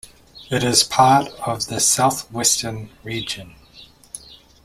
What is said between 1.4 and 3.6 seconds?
of the south-western region.